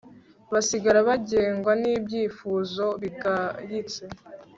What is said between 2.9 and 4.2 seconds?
bigayitse